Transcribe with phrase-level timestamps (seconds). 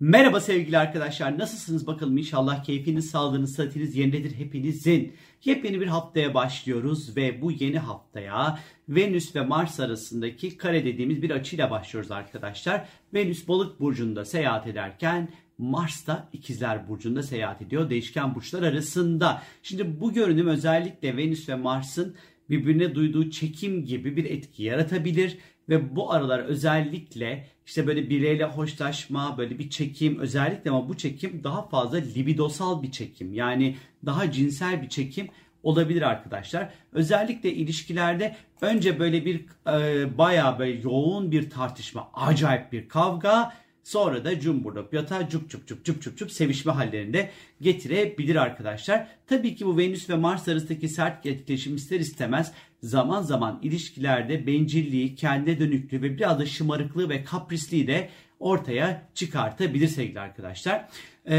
[0.00, 1.38] Merhaba sevgili arkadaşlar.
[1.38, 2.18] Nasılsınız bakalım?
[2.18, 5.12] İnşallah keyfiniz, sağlığınız, sıhhatiniz yerindedir hepinizin.
[5.44, 11.30] Yepyeni bir haftaya başlıyoruz ve bu yeni haftaya Venüs ve Mars arasındaki kare dediğimiz bir
[11.30, 12.88] açıyla başlıyoruz arkadaşlar.
[13.14, 15.28] Venüs balık burcunda seyahat ederken
[15.58, 19.42] Mars da ikizler burcunda seyahat ediyor değişken burçlar arasında.
[19.62, 22.16] Şimdi bu görünüm özellikle Venüs ve Mars'ın
[22.50, 25.38] birbirine duyduğu çekim gibi bir etki yaratabilir
[25.68, 31.44] ve bu aralar özellikle işte böyle bireyle hoşlaşma, böyle bir çekim özellikle ama bu çekim
[31.44, 33.34] daha fazla libidosal bir çekim.
[33.34, 33.76] Yani
[34.06, 35.28] daha cinsel bir çekim
[35.62, 36.70] olabilir arkadaşlar.
[36.92, 43.52] Özellikle ilişkilerde önce böyle bir e, bayağı böyle yoğun bir tartışma, acayip bir kavga
[43.86, 49.08] Sonra da cumburlop yatağa cup cup cup cup cup cup sevişme hallerinde getirebilir arkadaşlar.
[49.26, 55.14] Tabii ki bu Venüs ve Mars arasındaki sert etkileşim ister istemez zaman zaman ilişkilerde bencilliği,
[55.14, 58.08] kendi dönüklüğü ve biraz da şımarıklığı ve kaprisliği de
[58.38, 60.88] ortaya çıkartabilir sevgili arkadaşlar.
[61.28, 61.36] Ee,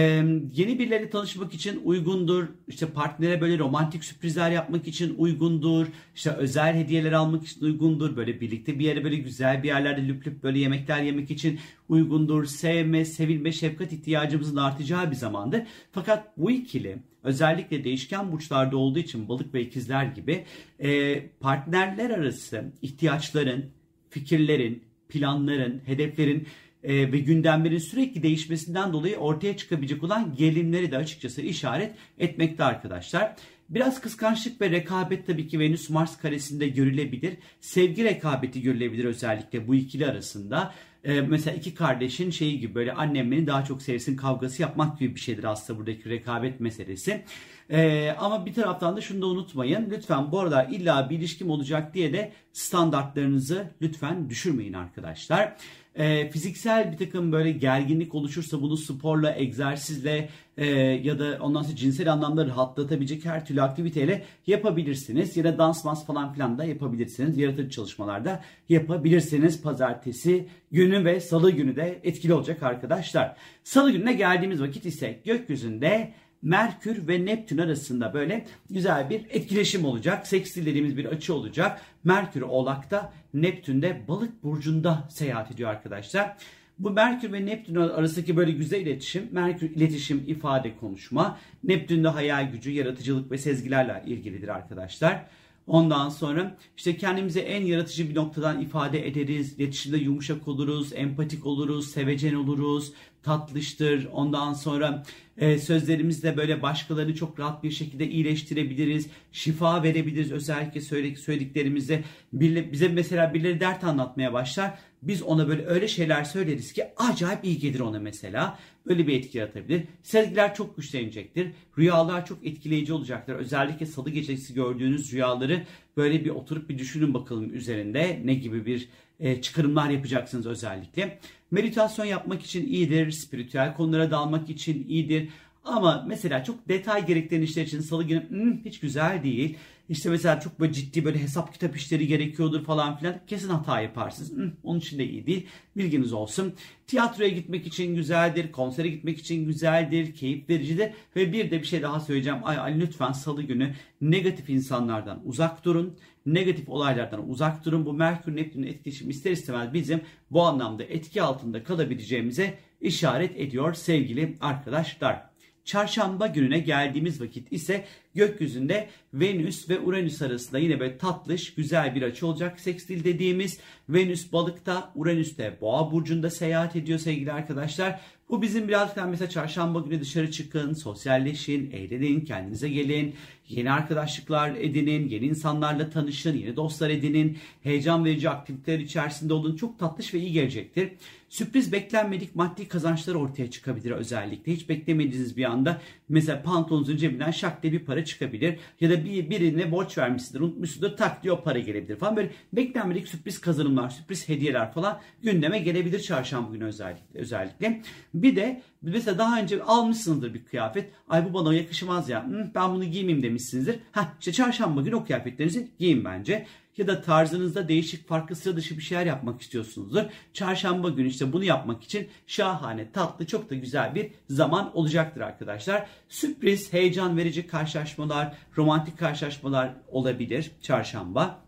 [0.54, 2.46] yeni birileriyle tanışmak için uygundur.
[2.68, 5.88] İşte partnere böyle romantik sürprizler yapmak için uygundur.
[6.16, 8.16] İşte özel hediyeler almak için uygundur.
[8.16, 12.46] Böyle birlikte bir yere böyle güzel bir yerlerde lüp lüp böyle yemekler yemek için uygundur.
[12.46, 15.62] Sevme, sevilme, şefkat ihtiyacımızın artacağı bir zamandır.
[15.92, 20.46] Fakat bu ikili özellikle değişken burçlarda olduğu için balık ve ikizler gibi
[20.80, 23.66] e, partnerler arası ihtiyaçların,
[24.10, 26.48] fikirlerin, planların, hedeflerin
[26.88, 33.36] e, ve gündemlerin sürekli değişmesinden dolayı ortaya çıkabilecek olan gerilimleri de açıkçası işaret etmekte arkadaşlar.
[33.70, 37.34] Biraz kıskançlık ve rekabet tabii ki Venüs Mars karesinde görülebilir.
[37.60, 40.74] Sevgi rekabeti görülebilir özellikle bu ikili arasında.
[41.04, 45.16] Ee, mesela iki kardeşin şeyi gibi böyle annem beni daha çok sevsin kavgası yapmak gibi
[45.16, 47.24] bir şeydir aslında buradaki rekabet meselesi.
[47.70, 49.90] Ee, ama bir taraftan da şunu da unutmayın.
[49.92, 55.56] Lütfen bu arada illa bir ilişkim olacak diye de standartlarınızı lütfen düşürmeyin arkadaşlar
[55.98, 61.76] e, fiziksel bir takım böyle gerginlik oluşursa bunu sporla, egzersizle e, ya da ondan sonra
[61.76, 65.38] cinsel anlamda rahatlatabilecek her türlü aktiviteyle yapabilirsiniz.
[65.38, 67.38] Ya da dans mas falan filan da yapabilirsiniz.
[67.38, 69.62] Yaratıcı çalışmalarda yapabilirsiniz.
[69.62, 73.36] Pazartesi günü ve salı günü de etkili olacak arkadaşlar.
[73.64, 76.14] Salı gününe geldiğimiz vakit ise gökyüzünde
[76.48, 80.28] Merkür ve Neptün arasında böyle güzel bir etkileşim olacak.
[80.28, 81.82] Sekstil dediğimiz bir açı olacak.
[82.04, 86.38] Merkür Oğlak'ta, Neptün de Balık burcunda seyahat ediyor arkadaşlar.
[86.80, 92.52] Bu Merkür ve Neptün arasındaki böyle güzel iletişim, Merkür iletişim, ifade, konuşma, Neptün de hayal
[92.52, 95.26] gücü, yaratıcılık ve sezgilerle ilgilidir arkadaşlar.
[95.68, 99.54] Ondan sonra işte kendimizi en yaratıcı bir noktadan ifade ederiz.
[99.60, 104.08] İletişimde yumuşak oluruz, empatik oluruz, sevecen oluruz, tatlıştır.
[104.12, 105.04] Ondan sonra
[105.38, 109.08] e, sözlerimizle böyle başkalarını çok rahat bir şekilde iyileştirebiliriz.
[109.32, 110.82] Şifa verebiliriz özellikle
[111.16, 112.04] söylediklerimizde.
[112.34, 114.80] Bize mesela birileri dert anlatmaya başlar.
[115.02, 118.60] Biz ona böyle öyle şeyler söyleriz ki acayip iyi gelir ona mesela.
[118.88, 119.84] Böyle bir etki yaratabilir.
[120.04, 121.52] Sezgiler çok güçlenecektir.
[121.78, 123.36] Rüyalar çok etkileyici olacaktır.
[123.36, 125.64] Özellikle salı gecesi gördüğünüz rüyaları
[125.98, 128.22] böyle bir oturup bir düşünün bakalım üzerinde.
[128.26, 131.20] Ne gibi bir e, çıkarımlar yapacaksınız özellikle.
[131.52, 133.12] Meditasyon yapmak için iyidir.
[133.12, 135.30] Spiritüel konulara dalmak için iyidir.
[135.64, 139.58] Ama mesela çok detay gerektiren işler için salı günü hmm, hiç güzel değil.
[139.90, 143.16] İşte mesela çok böyle ciddi böyle hesap kitap işleri gerekiyordur falan filan.
[143.28, 144.54] Kesin hata yaparsınız.
[144.64, 145.48] Onun için de iyi değil.
[145.78, 146.54] Bilginiz olsun.
[146.88, 148.52] Tiyatroya gitmek için güzeldir.
[148.52, 150.16] Konsere gitmek için güzeldir.
[150.16, 150.92] Keyif vericidir.
[151.16, 152.40] Ve bir de bir şey daha söyleyeceğim.
[152.44, 155.98] Ay, ay lütfen salı günü negatif insanlardan uzak durun.
[156.26, 157.86] Negatif olaylardan uzak durun.
[157.86, 164.38] Bu Merkür Neptün'ün etkileşimi ister istemez bizim bu anlamda etki altında kalabileceğimize işaret ediyor sevgili
[164.42, 165.27] arkadaşlar.
[165.68, 167.86] Çarşamba gününe geldiğimiz vakit ise
[168.16, 172.60] gökyüzünde Venüs ve Uranüs arasında yine böyle tatlış güzel bir açı olacak.
[172.60, 178.00] Sekstil dediğimiz Venüs balıkta, Uranüs de boğa burcunda seyahat ediyor sevgili arkadaşlar.
[178.30, 183.16] Bu bizim birazcık daha mesela çarşamba günü dışarı çıkın, sosyalleşin, eğlenin, kendinize gelin,
[183.50, 189.56] yeni arkadaşlıklar edinin, yeni insanlarla tanışın, yeni dostlar edinin, heyecan verici aktiviteler içerisinde olun.
[189.56, 190.92] Çok tatlış ve iyi gelecektir.
[191.30, 194.54] Sürpriz beklenmedik maddi kazançlar ortaya çıkabilir özellikle.
[194.54, 198.60] Hiç beklemediğiniz bir anda mesela pantolonunuzun cebinden şak diye bir para çıkabilir.
[198.82, 202.16] Ya da bir, birine borç vermişsindir, unutmuşsundur, tak diye o para gelebilir falan.
[202.16, 207.20] Böyle beklenmedik sürpriz kazanımlar, sürpriz hediyeler falan gündeme gelebilir çarşamba günü özellikle.
[207.20, 207.82] özellikle.
[208.14, 210.92] Bir de mesela daha önce almışsınızdır bir kıyafet.
[211.10, 212.26] Ay bu bana yakışmaz ya.
[212.56, 213.80] Ben bunu giymeyeyim demişsinizdir.
[213.92, 216.46] Ha işte çarşamba günü o kıyafetlerinizi giyin bence
[216.78, 220.04] ya da tarzınızda değişik farklı sıra dışı bir şeyler yapmak istiyorsunuzdur.
[220.34, 225.88] Çarşamba günü işte bunu yapmak için şahane, tatlı, çok da güzel bir zaman olacaktır arkadaşlar.
[226.10, 231.47] Sürpriz, heyecan verici karşılaşmalar, romantik karşılaşmalar olabilir çarşamba.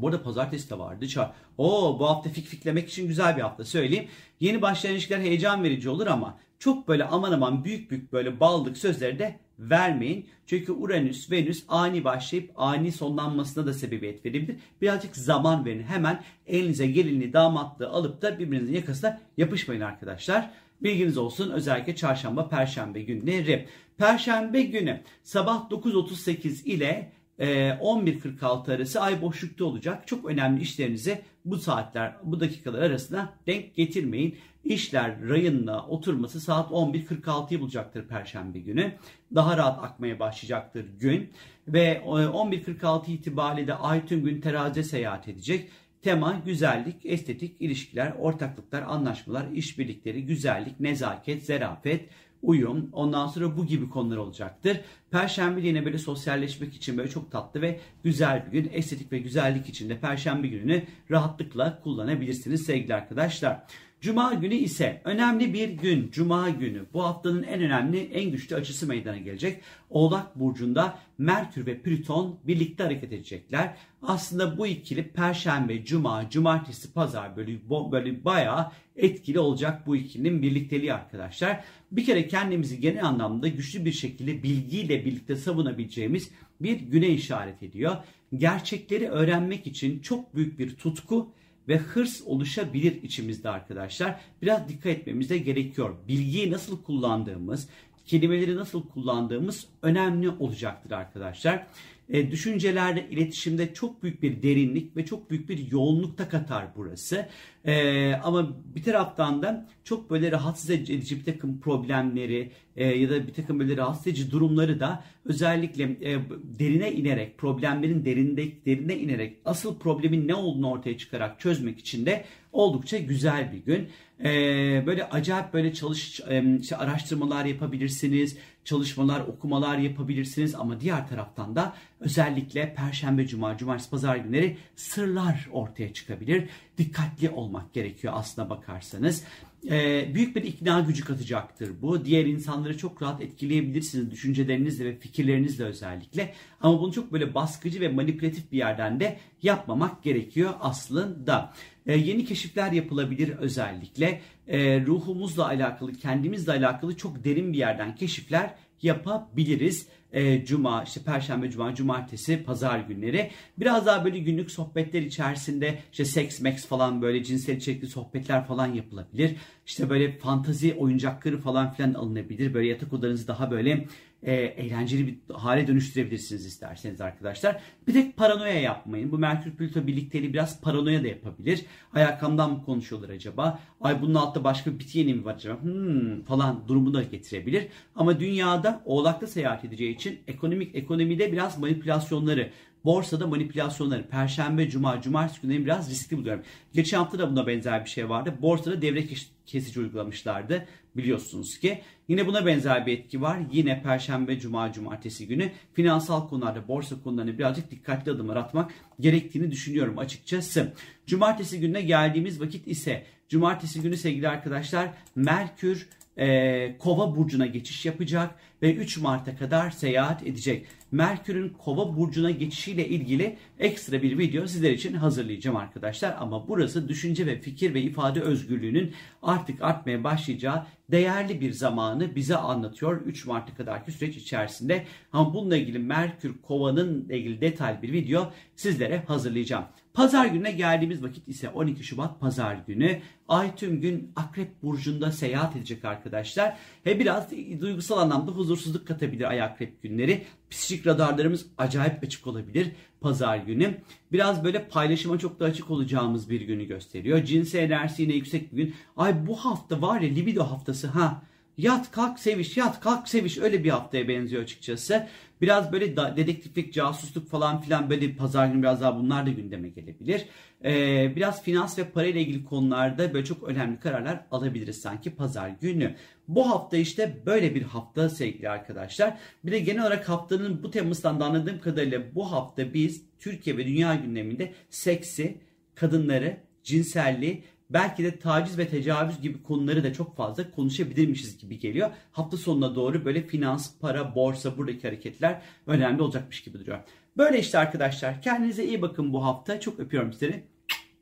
[0.00, 1.08] Bu arada pazartesi de vardı.
[1.08, 1.32] Çar.
[1.58, 4.08] Oo bu hafta fik fiklemek için güzel bir hafta söyleyeyim.
[4.40, 8.76] Yeni başlayan ilişkiler heyecan verici olur ama çok böyle aman aman büyük büyük böyle baldık
[8.76, 10.26] sözleri de vermeyin.
[10.46, 14.56] Çünkü Uranüs, Venüs ani başlayıp ani sonlanmasına da sebebiyet verebilir.
[14.82, 15.82] Birazcık zaman verin.
[15.82, 20.50] Hemen elinize gelinliği, damatlığı alıp da birbirinizin yakasına yapışmayın arkadaşlar.
[20.82, 23.68] Bilginiz olsun özellikle çarşamba, perşembe günleri.
[23.98, 30.06] Perşembe günü sabah 9.38 ile 11.46 e, arası ay boşlukta olacak.
[30.06, 34.36] Çok önemli işlerinizi bu saatler, bu dakikalar arasında denk getirmeyin.
[34.64, 38.92] İşler rayınla oturması saat 11.46'yı bulacaktır Perşembe günü.
[39.34, 41.30] Daha rahat akmaya başlayacaktır gün.
[41.68, 45.70] Ve 11.46 e, itibariyle de ay tüm gün teraziye seyahat edecek.
[46.02, 52.08] Tema güzellik, estetik, ilişkiler, ortaklıklar, anlaşmalar, işbirlikleri, güzellik, nezaket, zerafet,
[52.44, 54.80] uyum, ondan sonra bu gibi konular olacaktır.
[55.10, 58.70] Perşembe yine böyle sosyalleşmek için böyle çok tatlı ve güzel bir gün.
[58.72, 63.62] Estetik ve güzellik için de Perşembe gününü rahatlıkla kullanabilirsiniz sevgili arkadaşlar.
[64.04, 66.10] Cuma günü ise önemli bir gün.
[66.10, 69.60] Cuma günü bu haftanın en önemli, en güçlü açısı meydana gelecek.
[69.90, 73.74] Oğlak Burcu'nda Merkür ve Plüton birlikte hareket edecekler.
[74.02, 77.52] Aslında bu ikili Perşembe, Cuma, Cumartesi, Pazar böyle,
[77.92, 81.64] böyle bayağı etkili olacak bu ikilinin birlikteliği arkadaşlar.
[81.92, 86.30] Bir kere kendimizi genel anlamda güçlü bir şekilde bilgiyle birlikte savunabileceğimiz
[86.60, 87.96] bir güne işaret ediyor.
[88.36, 91.32] Gerçekleri öğrenmek için çok büyük bir tutku
[91.68, 94.20] ve hırs oluşabilir içimizde arkadaşlar.
[94.42, 95.96] Biraz dikkat etmemiz de gerekiyor.
[96.08, 97.68] Bilgiyi nasıl kullandığımız,
[98.06, 101.66] kelimeleri nasıl kullandığımız önemli olacaktır arkadaşlar.
[102.08, 107.28] E, düşüncelerde, iletişimde çok büyük bir derinlik ve çok büyük bir yoğunlukta katar burası.
[107.64, 113.26] E, ama bir taraftan da çok böyle rahatsız edici bir takım problemleri e, ya da
[113.26, 116.18] bir takım böyle rahatsız edici durumları da özellikle e,
[116.58, 122.24] derine inerek, problemlerin derinde, derine inerek asıl problemin ne olduğunu ortaya çıkarak çözmek için de
[122.54, 123.88] oldukça güzel bir gün.
[124.24, 126.20] Ee, böyle acayip böyle çalış
[126.60, 134.16] işte araştırmalar yapabilirsiniz, çalışmalar, okumalar yapabilirsiniz ama diğer taraftan da özellikle Perşembe, Cuma, Cumartesi, Pazar
[134.16, 136.48] günleri sırlar ortaya çıkabilir.
[136.78, 139.24] Dikkatli olmak gerekiyor aslına bakarsanız.
[139.70, 142.04] Ee, büyük bir ikna gücü katacaktır bu.
[142.04, 146.34] Diğer insanları çok rahat etkileyebilirsiniz düşüncelerinizle ve fikirlerinizle özellikle.
[146.60, 151.52] Ama bunu çok böyle baskıcı ve manipülatif bir yerden de yapmamak gerekiyor aslında.
[151.86, 154.20] Ee, yeni keşifler yapılabilir özellikle.
[154.48, 159.88] Ee, ruhumuzla alakalı, kendimizle alakalı çok derin bir yerden keşifler yapabiliriz.
[160.12, 163.30] E, Cuma, işte Perşembe, Cuma, Cumartesi, Pazar günleri.
[163.58, 168.74] Biraz daha böyle günlük sohbetler içerisinde işte seks, max falan böyle cinsel içerikli sohbetler falan
[168.74, 169.36] yapılabilir.
[169.66, 172.54] İşte böyle fantazi oyuncakları falan filan alınabilir.
[172.54, 173.86] Böyle yatak odanızı daha böyle
[174.22, 177.60] e, eğlenceli bir hale dönüştürebilirsiniz isterseniz arkadaşlar.
[177.86, 179.12] Bir tek paranoya yapmayın.
[179.12, 181.64] Bu Merkür Plüto birlikteliği biraz paranoya da yapabilir.
[181.92, 183.60] Ayakamdan mı konuşuyorlar acaba?
[183.80, 185.62] Ay bunun altta başka bir biti yeni mi var acaba?
[185.62, 187.66] Hmm, falan durumu da getirebilir.
[187.96, 192.50] Ama dünyada oğlakta seyahat edeceği için ekonomik ekonomide biraz manipülasyonları
[192.84, 196.42] borsada manipülasyonları perşembe, cuma, cumartesi günleri biraz riskli buluyorum.
[196.72, 198.34] Geçen hafta da buna benzer bir şey vardı.
[198.42, 199.04] Borsada devre
[199.46, 200.66] kesici uygulamışlardı
[200.96, 201.80] biliyorsunuz ki.
[202.08, 203.38] Yine buna benzer bir etki var.
[203.52, 209.98] Yine perşembe, cuma, cumartesi günü finansal konularda, borsa konularına birazcık dikkatli adımlar atmak gerektiğini düşünüyorum
[209.98, 210.72] açıkçası.
[211.06, 218.34] Cumartesi gününe geldiğimiz vakit ise cumartesi günü sevgili arkadaşlar Merkür e, Kova burcuna geçiş yapacak
[218.62, 220.66] ve 3 Mart'a kadar seyahat edecek.
[220.92, 226.16] Merkür'ün Kova burcuna geçişiyle ilgili ekstra bir video sizler için hazırlayacağım arkadaşlar.
[226.18, 228.92] Ama burası düşünce ve fikir ve ifade özgürlüğünün
[229.22, 234.86] artık artmaya başlayacağı değerli bir zamanı bize anlatıyor 3 Mart'a kadarki süreç içerisinde.
[235.12, 239.64] Ama bununla ilgili Merkür Kova'nın ilgili detaylı bir video sizlere hazırlayacağım.
[239.94, 243.00] Pazar gününe geldiğimiz vakit ise 12 Şubat Pazar günü.
[243.28, 246.56] Ay tüm gün Akrep Burcu'nda seyahat edecek arkadaşlar.
[246.86, 247.30] Ve biraz
[247.60, 250.24] duygusal anlamda huzursuzluk katabilir ay Akrep günleri.
[250.50, 252.70] Psikik radarlarımız acayip açık olabilir
[253.00, 253.74] Pazar günü.
[254.12, 257.24] Biraz böyle paylaşıma çok da açık olacağımız bir günü gösteriyor.
[257.24, 258.74] Cinsel enerjisi yine yüksek bir gün.
[258.96, 261.22] Ay bu hafta var ya libido haftası ha.
[261.58, 265.08] Yat kalk seviş yat kalk seviş öyle bir haftaya benziyor açıkçası.
[265.40, 270.26] Biraz böyle dedektiflik, casusluk falan filan böyle pazar günü biraz daha bunlar da gündeme gelebilir.
[270.64, 275.48] Ee, biraz finans ve para ile ilgili konularda böyle çok önemli kararlar alabiliriz sanki pazar
[275.60, 275.94] günü.
[276.28, 279.18] Bu hafta işte böyle bir hafta sevgili arkadaşlar.
[279.44, 283.66] Bir de genel olarak haftanın bu Temmuz'dan da anladığım kadarıyla bu hafta biz Türkiye ve
[283.66, 285.38] dünya gündeminde seksi,
[285.74, 291.90] kadınları, cinselliği belki de taciz ve tecavüz gibi konuları da çok fazla konuşabilirmişiz gibi geliyor.
[292.12, 296.78] Hafta sonuna doğru böyle finans, para, borsa buradaki hareketler önemli olacakmış gibi duruyor.
[297.16, 298.22] Böyle işte arkadaşlar.
[298.22, 299.60] Kendinize iyi bakın bu hafta.
[299.60, 300.44] Çok öpüyorum sizleri.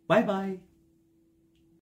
[0.08, 0.71] Bay bay.